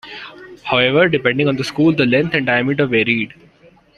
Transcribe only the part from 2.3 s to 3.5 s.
and diameter varied.